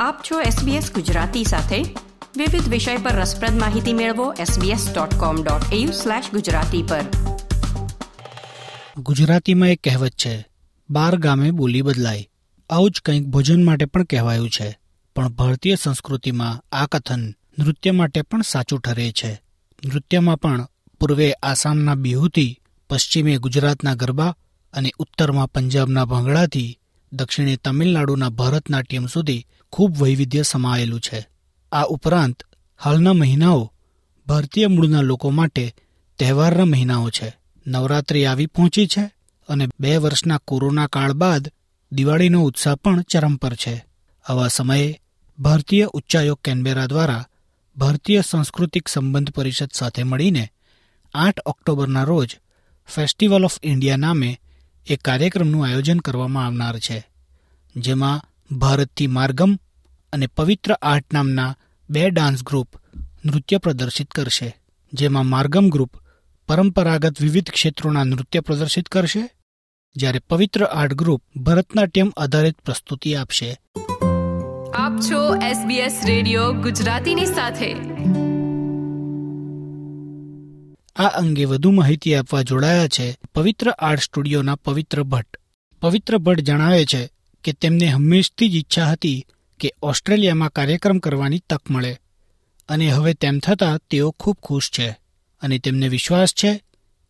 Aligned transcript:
આપ 0.00 0.20
છો 0.30 0.40
SBS 0.40 0.94
ગુજરાતી 0.94 1.44
સાથે. 1.44 1.94
વિવિધ 2.36 2.68
વિષય 2.68 2.96
પર 2.96 3.10
રસપ્રદ 3.10 3.58
માહિતી 3.58 3.92
મેળવો 3.92 4.34
sbs.com.au/gujarati 4.34 6.82
પર. 6.82 7.04
ગુજરાતીમાં 8.98 9.68
એક 9.68 9.80
કહેવત 9.84 10.10
છે, 10.10 10.46
બાર 10.90 11.16
ગામે 11.16 11.50
બોલી 11.50 11.82
બદલાય. 11.82 12.28
આવું 12.70 12.90
જ 12.90 13.00
કંઈક 13.04 13.24
ભોજન 13.24 13.64
માટે 13.64 13.84
પણ 13.84 14.02
કહેવાયું 14.02 14.50
છે, 14.50 14.78
પણ 15.16 15.28
ભારતીય 15.28 15.74
સંસ્કૃતિમાં 15.74 16.76
આ 16.76 16.86
કથન 16.86 17.34
નૃત્ય 17.58 17.90
માટે 17.90 18.22
પણ 18.22 18.42
સાચું 18.42 18.80
ઠરે 18.80 19.12
છે. 19.12 19.40
નૃત્યમાં 19.86 20.36
પણ 20.36 20.66
પૂર્વે 21.00 21.32
આસામના 21.32 21.94
બિહુથી 21.94 22.60
પશ્ચિમે 22.90 23.38
ગુજરાતના 23.38 23.94
ગરબા 23.94 24.36
અને 24.72 24.92
ઉત્તરમાં 24.98 25.48
પંજાબના 25.48 26.04
ભંગડાથી 26.04 26.78
દક્ષિણે 27.12 27.56
તમિલનાડુના 27.56 28.28
ભરતનાટ્યમ 28.28 29.06
સુધી 29.06 29.46
ખૂબ 29.72 29.98
વૈવિધ્ય 29.98 30.42
સમાયેલું 30.42 31.00
છે. 31.00 31.28
આ 31.72 31.82
ઉપરાંત, 31.82 32.42
હાલના 32.82 33.12
મહિનાઓ 33.12 33.72
ભારતીય 34.26 34.66
મૂળના 34.66 35.00
લોકો 35.00 35.30
માટે 35.30 35.74
તહેવારના 36.18 36.64
મહિનાઓ 36.64 37.10
છે. 37.10 37.36
નવરાત્રિ 37.66 38.24
આવી 38.24 38.46
પહોંચી 38.46 38.86
છે 38.86 39.10
અને 39.48 39.68
બે 39.80 39.96
વર્ષના 39.96 40.38
કોરોના 40.38 40.86
કાળ 40.86 41.12
બાદ 41.12 41.52
દિવાળીનો 41.92 42.42
ઉત્સાહ 42.42 42.74
પણ 42.74 43.02
ચરમ 43.02 43.36
પર 43.36 43.54
છે. 43.54 43.84
આવા 44.26 44.48
સમયે, 44.48 45.00
ભારતીય 45.38 45.84
ઉચ્ચાયોગ 45.84 46.38
કેનબેરા 46.44 46.86
દ્વારા 46.86 47.26
ભારતીય 47.76 48.20
સાંસ્કૃતિક 48.20 48.88
સંબંધ 48.88 49.30
પરિષદ 49.30 49.68
સાથે 49.72 50.02
મળીને 50.02 50.52
આઠ 51.14 51.40
ઓક્ટોબરના 51.46 52.02
રોજ 52.02 52.38
ફેસ્ટિવલ 52.94 53.44
ઓફ 53.44 53.58
ઇન્ડિયા 53.62 53.96
નામે 53.96 54.40
એક 54.88 55.00
કાર્યક્રમનું 55.00 55.66
આયોજન 55.66 55.98
કરવામાં 55.98 56.46
આવનાર 56.46 56.78
છે, 56.78 57.08
જેમાં 57.76 58.22
ભારતથી 58.56 59.06
માર્ગમ 59.06 59.58
અને 60.12 60.26
પવિત્ર 60.26 60.72
આર્ટ 60.72 61.12
નામના 61.12 61.56
બે 61.90 62.10
ડાન્સ 62.10 62.44
ગ્રુપ 62.44 62.68
નૃત્ય 63.24 63.58
પ્રદર્શિત 63.58 64.10
કરશે, 64.10 64.56
જેમાં 64.92 65.26
માર્ગમ 65.26 65.68
ગ્રુપ 65.68 65.90
પરંપરાગત 66.48 67.20
વિવિધ 67.20 67.50
ક્ષેત્રોના 67.50 68.04
નૃત્ય 68.04 68.40
પ્રદર્શિત 68.40 68.88
કરશે, 68.88 69.30
જ્યારે 69.96 70.18
પવિત્ર 70.18 70.64
આર્ટ 70.64 70.94
ગ્રુપ 70.94 71.22
ભરતનાટ્યમ 71.36 72.12
આધારિત 72.16 72.60
પ્રસ્તુતિ 72.60 73.14
આપશે. 73.14 73.60
આપ 74.74 75.00
છો 75.00 75.36
SBS 75.36 76.06
રેડિયો 76.06 76.52
ગુજરાતીની 76.52 77.26
સાથે. 77.26 77.74
આ 80.98 81.08
અંગે 81.08 81.44
વધુ 81.44 81.70
માહિતી 81.70 82.14
આપવા 82.14 82.42
જોડાયા 82.42 82.88
છે 82.88 83.16
પવિત્ર 83.34 83.70
આર્ટ 83.70 84.02
સ્ટુડિયોના 84.02 84.54
પવિત્ર 84.54 85.02
ભટ્ટ. 85.02 85.36
પવિત્ર 85.80 86.18
ભટ્ટ 86.18 86.40
જણાવે 86.40 86.84
છે 86.84 87.08
કે 87.44 87.52
તેમને 87.52 87.86
હંમેશથી 87.86 88.48
જ 88.48 88.56
ઈચ્છા 88.56 88.86
હતી 88.86 89.26
કે 89.60 89.74
ઓસ્ટ્રેલિયામાં 89.82 90.50
કાર્યક્રમ 90.50 90.98
કરવાની 90.98 91.38
તક 91.38 91.70
મળે. 91.70 91.98
અને 92.68 92.90
હવે 92.90 93.14
તેમ 93.14 93.38
થતાં 93.38 93.78
તેઓ 93.90 94.10
ખૂબ 94.10 94.36
ખુશ 94.42 94.70
છે 94.70 94.88
અને 95.42 95.58
તેમને 95.58 95.88
વિશ્વાસ 95.88 96.32
છે 96.32 96.62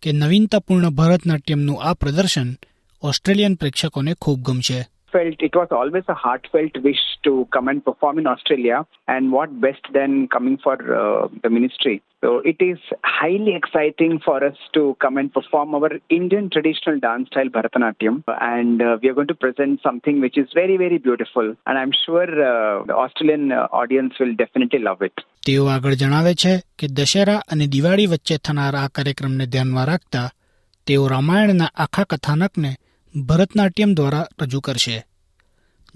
કે 0.02 0.12
નવીનતાપૂર્ણ 0.12 0.90
ભરતનાટ્યમનું 0.90 1.82
આ 1.82 1.94
પ્રદર્શન 1.94 2.54
ઓસ્ટ્રેલિયન 3.02 3.54
પ્રેક્ષકોને 3.54 4.14
ખૂબ 4.14 4.40
ગમશે. 4.40 4.88
felt 5.17 5.41
it 5.41 5.55
was 5.55 5.69
always 5.71 6.05
a 6.07 6.13
heartfelt 6.15 6.77
wish 6.83 7.01
to 7.23 7.47
come 7.51 7.67
and 7.67 7.85
perform 7.85 8.19
in 8.19 8.27
Australia, 8.27 8.77
and 9.07 9.31
what 9.31 9.61
best 9.61 9.85
than 9.93 10.27
coming 10.27 10.57
for 10.57 10.73
uh, 10.73 11.27
the 11.43 11.49
ministry. 11.49 12.01
So 12.23 12.29
it 12.39 12.59
is 12.59 12.79
highly 13.03 13.53
exciting 13.55 14.19
for 14.19 14.43
us 14.43 14.57
to 14.73 14.95
come 14.99 15.17
and 15.17 15.31
perform 15.31 15.75
our 15.75 15.91
Indian 16.09 16.49
traditional 16.49 16.99
dance 16.99 17.27
style 17.27 17.49
Bharatanatyam, 17.49 18.23
and 18.53 18.81
uh, 18.81 18.97
we 19.01 19.09
are 19.09 19.13
going 19.13 19.27
to 19.27 19.35
present 19.35 19.81
something 19.83 20.21
which 20.21 20.37
is 20.37 20.47
very 20.53 20.77
very 20.77 20.97
beautiful, 20.97 21.55
and 21.67 21.77
I'm 21.77 21.93
sure 22.05 22.29
uh, 22.51 22.83
the 22.85 22.95
Australian 22.95 23.51
uh, 23.51 23.67
audience 23.71 24.13
will 24.19 24.35
definitely 24.35 24.79
love 24.79 25.01
it. 25.01 25.15
તેઓ 25.45 25.63
આગળ 25.67 25.95
જણાવે 25.95 26.33
છે 26.41 26.53
કે 26.79 26.87
દશેરા 26.99 27.41
અને 27.53 27.65
દિવાળી 27.67 28.05
વચ્ચે 28.07 28.37
થનાર 28.37 28.75
આ 28.75 28.87
કાર્યક્રમને 28.87 29.45
ધ્યાનમાં 29.45 29.89
રાખતા 29.91 30.27
તેઓ 30.87 31.07
રામાયણના 31.07 31.73
આખા 31.85 32.03
કથાનકને 32.03 32.71
ભરતનાટ્યમ 33.29 33.91
દ્વારા 33.93 34.27
રજૂ 34.41 34.59
કરશે 34.59 34.95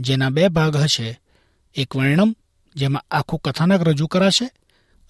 જેના 0.00 0.30
બે 0.30 0.48
ભાગ 0.48 0.76
હશે 0.76 1.20
એક 1.76 1.96
વર્ણમ 1.96 2.34
જેમાં 2.76 3.02
આખું 3.10 3.40
કથાનક 3.44 3.82
રજૂ 3.88 4.06
કરાશે 4.06 4.46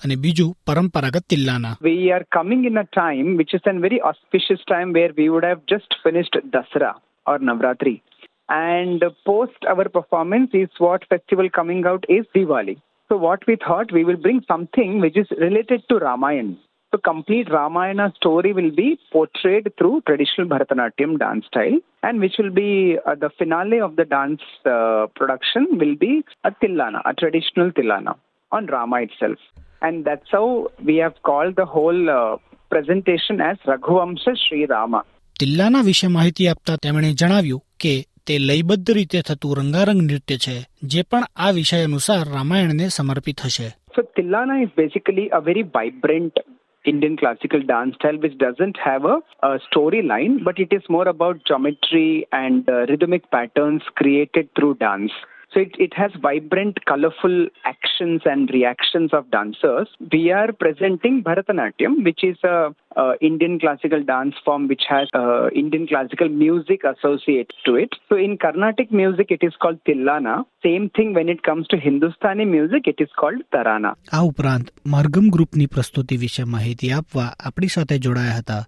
અને 0.04 0.16
બીજું 0.16 0.56
પરંપરાગત 0.66 1.25
તિલ્લાના 1.28 1.76
We 1.82 2.12
are 2.12 2.25
coming 2.38 2.65
in 2.65 2.76
a 2.76 2.84
time 2.84 3.37
which 3.37 3.54
is 3.54 3.60
a 3.66 3.72
very 3.72 4.00
auspicious 4.00 4.65
time 4.65 4.92
where 4.92 5.12
we 5.16 5.28
would 5.28 5.44
have 5.44 5.62
just 5.66 5.94
finished 6.03 6.37
Dasara 6.50 6.94
or 7.26 7.38
Navratri. 7.38 8.00
And 8.48 9.03
post 9.25 9.65
our 9.69 9.88
performance 9.88 10.50
is 10.53 10.69
what 10.78 11.04
festival 11.09 11.48
coming 11.50 11.87
out 11.87 12.04
is 12.09 12.26
Diwali. 12.34 12.76
So 13.09 13.16
what 13.16 13.47
we 13.47 13.56
thought 13.56 13.92
we 13.92 14.04
will 14.04 14.16
bring 14.16 14.44
something 14.48 15.00
which 15.00 15.16
is 15.16 15.26
related 15.38 15.82
to 15.88 15.98
Ramayana. 15.98 16.56
So 16.92 16.98
complete 16.98 17.50
Ramayana 17.50 18.12
story 18.16 18.53
will 18.53 18.70
be 18.70 18.98
portrayed 19.12 19.72
through 19.78 20.03
traditional 20.03 20.47
Bharatanatyam 20.47 21.19
dance 21.19 21.47
style 21.47 21.78
and 22.03 22.20
which 22.20 22.34
will 22.38 22.50
be 22.50 22.98
uh, 23.06 23.14
the 23.14 23.30
finale 23.38 23.80
of 23.80 23.97
the 23.97 24.04
dance 24.06 24.42
uh, 24.66 25.06
production 25.14 25.66
will 25.72 25.97
be 25.97 26.22
a 26.44 26.50
Tillana, 26.53 27.00
a 27.06 27.14
traditional 27.14 27.70
Tillana 27.70 28.16
on 28.53 28.66
Rama 28.66 29.00
itself. 29.00 29.38
And 29.82 30.04
that's 30.04 30.30
how 30.30 30.69
we 30.84 30.97
have 30.97 31.16
called 31.22 31.56
the 31.56 31.64
whole 31.64 32.10
uh, 32.10 32.36
presentation 32.70 33.41
as 33.41 33.56
Raghuvamsa 33.66 34.36
Sri 34.44 34.62
Rama. 34.66 35.03
તિલ્લાના 35.41 35.82
વિશે 35.82 36.09
માહિતી 36.09 36.47
આપતા 36.48 36.74
તેમણે 36.76 37.09
જણાવ્યું 37.20 37.62
કે 37.82 37.92
તે 38.26 38.34
લયબદ્ધ 38.48 38.91
રીતે 38.91 39.20
થતું 39.28 39.54
રંગારંગ 39.59 40.03
નૃત્ય 40.03 40.36
છે 40.44 40.56
જે 40.92 41.03
પણ 41.10 41.24
આ 41.36 41.53
વિષય 41.59 41.84
અનુસાર 41.86 42.24
રામાયણને 42.34 42.88
સમર્પિત 42.98 43.41
હશે 43.47 43.69
So 43.97 44.03
Tillana 44.16 44.54
is 44.64 44.70
basically 44.76 45.24
a 45.38 45.41
very 45.48 45.64
vibrant 45.76 46.36
Indian 46.84 47.16
classical 47.16 47.62
dance 47.62 47.94
style 47.94 48.19
which 48.19 48.37
doesn't 48.38 48.76
have 48.76 49.04
a, 49.04 49.20
a 49.43 49.60
storyline, 49.70 50.43
but 50.43 50.59
it 50.59 50.72
is 50.72 50.82
more 50.88 51.06
about 51.06 51.44
geometry 51.44 52.26
and 52.32 52.69
uh, 52.69 52.87
rhythmic 52.87 53.31
patterns 53.31 53.82
created 53.94 54.48
through 54.56 54.75
dance. 54.75 55.12
So 55.53 55.61
it, 55.61 55.75
it 55.79 55.94
has 55.94 56.11
vibrant, 56.22 56.83
colorful 56.85 57.47
actions 57.66 58.22
and 58.25 58.50
reactions 58.50 59.11
of 59.13 59.31
dancers. 59.31 59.88
We 60.11 60.31
are 60.31 60.51
presenting 60.53 61.23
Bharatanatyam, 61.23 62.03
which 62.03 62.22
is 62.22 62.38
a, 62.44 62.75
a 62.97 63.13
Indian 63.22 63.57
classical 63.57 64.03
dance 64.03 64.35
form 64.44 64.67
which 64.67 64.83
has 64.89 65.07
uh, 65.13 65.47
Indian 65.55 65.88
classical 65.88 66.28
music 66.28 66.81
associated 66.83 67.53
to 67.66 67.75
it. 67.75 67.95
So 68.09 68.17
in 68.17 68.38
Carnatic 68.38 68.91
music, 68.91 69.28
it 69.29 69.41
is 69.41 69.53
called 69.55 69.79
Tillana. 69.85 70.35
Same 70.63 70.89
thing 70.89 71.13
when 71.13 71.29
it 71.29 71.44
comes 71.44 71.66
to 71.67 71.78
Hindustani 71.78 72.45
music, 72.45 72.83
it 72.85 73.00
is 73.00 73.09
called 73.16 73.41
Tarana. 73.55 73.94
આ 74.11 74.22
ઉપરાંત 74.31 74.67
માર્ગમ 74.85 75.31
ગ્રુપની 75.38 75.67
પ્રસ્તુતિ 75.67 76.17
વિશે 76.17 76.45
માહિતી 76.55 76.91
આપવા 76.91 77.29
આપણી 77.39 77.73
સાથે 77.78 77.97
જોડાયા 78.07 78.38
હતા 78.41 78.61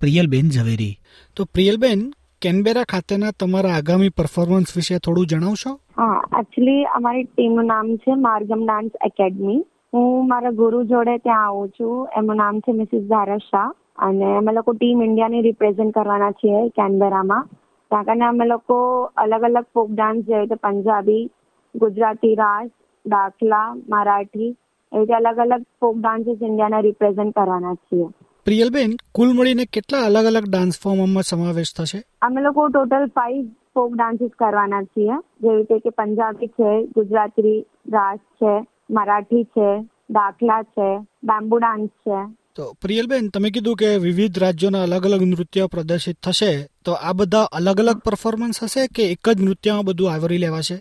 પ્રિયલબેન 0.00 0.48
ઝવેરી 0.56 0.94
તો 1.36 1.44
પ્રિયલબેન 1.56 2.08
કેનબેરા 2.45 2.83
ખાતેના 2.83 3.31
તમારા 3.39 3.69
આગામી 3.69 4.09
પરફોર્મન્સ 4.09 4.71
વિશે 4.75 4.97
થોડું 4.97 5.27
જણાવશો? 5.27 5.71
હા 5.97 6.17
એકચ્યુઅલી 6.39 6.83
અમારી 6.83 7.23
ટીમનું 7.23 7.65
નામ 7.65 7.95
છે 7.95 8.15
માર્ગમ 8.15 8.65
ડાન્સ 8.65 8.91
એકેડમી. 9.05 9.65
હું 9.93 10.27
મારા 10.27 10.49
ગુરુ 10.49 10.83
જોડે 10.83 11.17
ત્યાં 11.17 11.45
આવું 11.45 11.69
છું. 11.69 12.07
એમનું 12.17 12.35
નામ 12.35 12.59
છે 12.59 12.71
મિસિસ 12.71 13.03
ધારા 13.03 13.37
શાહ. 13.37 13.71
અને 13.97 14.37
અમે 14.37 14.53
લોકો 14.53 14.73
ટીમ 14.73 15.01
ઇન્ડિયાની 15.01 15.41
રિપ્રેઝેન્ટ 15.41 15.93
કરવાના 15.93 16.31
છીએ 16.31 16.69
કેનબેરામાં. 16.69 17.49
ત્યાં 17.91 18.03
કારણે 18.03 18.25
અમે 18.25 18.45
લોકો 18.45 18.77
અલગ 19.17 19.43
અલગ 19.43 19.65
ફોક 19.73 19.89
ડાન્સ 19.91 20.25
જેવી 20.25 20.39
રીતે 20.39 20.55
પંજાબી, 20.55 21.29
ગુજરાતી 21.75 22.35
રાસ 22.35 22.69
દાખલા, 23.05 23.75
મરાઠી, 23.89 24.55
એવી 24.93 24.99
રીતે 24.99 25.13
અલગ 25.13 25.37
અલગ 25.39 25.63
ફોક 25.79 25.97
ડાન્સીસ 25.97 26.41
ઇન્ડિયાને 26.41 26.81
રિપ્રેઝેન્ટ 26.81 27.35
કરવાના 27.35 27.75
છીએ. 27.75 28.07
પ્રિયલબેન 28.45 28.91
કુલ 29.11 29.29
મળીને 29.33 29.65
કેટલા 29.65 30.01
અલગ 30.05 30.25
અલગ 30.25 30.43
ડાન્સ 30.49 30.75
ફોર્મમાં 30.83 31.23
સમાવેશ 31.23 31.73
થશે? 31.77 31.99
અમે 32.21 32.41
લોકો 32.41 32.67
ટોટલ 32.67 33.05
ફાઈવ 33.05 33.45
ફોક 33.45 33.93
ડાન્સીસ 33.95 34.31
કરવાના 34.39 34.81
છીએ. 34.83 35.15
જેવી 35.41 35.55
રીતે 35.55 35.79
કે 35.79 35.89
પંજાબી 35.89 36.47
છે 36.47 36.85
ગુજરાતી 36.85 37.65
રાસ 37.87 38.19
છે 38.41 38.67
મરાઠી 38.89 39.43
છે 39.43 39.69
દાખલા 40.09 40.63
છે 40.63 40.89
બેમ્બુ 41.23 41.57
ડાન્સ 41.57 41.87
છે. 41.87 42.19
તો 42.55 42.73
પ્રિયલબેન 42.81 43.29
તમે 43.29 43.49
કીધું 43.49 43.75
કે 43.75 43.97
વિવિધ 43.97 44.39
રાજ્યોના 44.39 44.83
અલગ 44.83 45.05
અલગ 45.05 45.21
નૃત્ય 45.21 45.65
પ્રદર્શિત 45.65 46.17
થશે. 46.23 46.51
તો 46.85 46.91
આ 46.91 47.13
બધા 47.13 47.41
અલગ 47.53 47.79
અલગ 47.79 47.97
પરફોર્મન્સ 47.97 48.63
હશે 48.63 48.87
કે 48.87 49.07
એક 49.11 49.29
જ 49.29 49.41
નૃત્યમાં 49.41 49.85
બધું 49.85 50.11
આવરી 50.11 50.37
લેવાશે? 50.37 50.77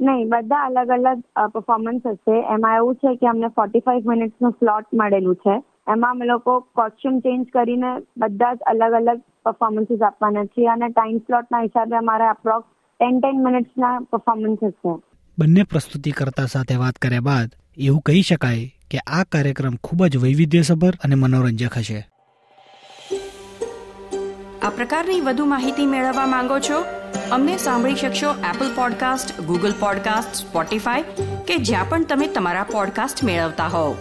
નહીં 0.00 0.28
બધા 0.28 0.64
અલગ 0.66 0.88
અલગ 0.88 1.22
પરફોર્મન્સ 1.52 2.02
હશે. 2.06 2.36
એમાં 2.54 2.76
એવું 2.76 2.94
છે 2.94 3.14
કે 3.16 3.26
અમને 3.26 3.48
ફોર્ટી 3.48 3.80
ફાઈવ 3.80 4.10
મિનિટ્સનું 4.10 4.52
સ્લોટ 4.52 4.86
મળેલું 4.94 5.36
છે. 5.36 5.62
એમાં 5.92 6.10
અમે 6.10 6.26
લોકો 6.26 6.60
કોસ્ચ્યુમ 6.60 7.18
ચેન્જ 7.18 7.48
કરીને 7.52 7.90
બધા 8.16 8.54
જ 8.54 8.58
અલગ 8.66 8.94
અલગ 8.94 9.20
પરફોર્મન્સીસ 9.44 10.02
આપવાના 10.02 10.44
છીએ 10.44 10.68
અને 10.68 10.88
ટાઈમ 10.88 11.18
સ્લોટના 11.18 11.60
હિસાબે 11.60 11.96
અમારે 11.96 12.28
અપ્રોક્સ 12.28 12.68
ટેન 13.00 13.20
ટેન 13.20 13.44
મિનિટ્સના 13.44 13.98
પરફોર્મન્સ 14.12 14.64
હશે 14.64 14.94
બંને 15.38 15.62
પ્રસ્તુતિકર્તા 15.62 16.46
સાથે 16.46 16.76
વાત 16.76 16.94
કર્યા 16.94 17.20
બાદ 17.20 17.48
એવું 17.78 18.00
કહી 18.00 18.22
શકાય 18.22 18.64
કે 18.90 18.98
આ 18.98 19.22
કાર્યક્રમ 19.32 19.76
ખૂબ 19.84 20.06
જ 20.06 20.16
વૈવિધ્યસભર 20.16 20.92
અને 21.04 21.14
મનોરંજક 21.14 21.78
હશે. 21.78 22.00
આ 24.62 24.70
પ્રકારની 24.70 25.20
વધુ 25.20 25.44
માહિતી 25.44 25.86
મેળવવા 25.86 26.26
માંગો 26.26 26.58
છો? 26.58 26.80
અમને 27.32 27.56
સાંભળી 27.56 27.94
શકશો 27.94 28.30
Apple 28.30 28.74
podcast 28.74 29.40
Google 29.40 29.72
podcast 29.80 30.34
Spotify 30.34 31.02
કે 31.46 31.56
જ્યાં 31.56 31.88
પણ 31.88 32.04
તમે 32.04 32.26
તમારા 32.26 32.62
પોડકાસ્ટ 32.72 33.24
મેળવતા 33.24 33.66
હોવ. 33.66 33.94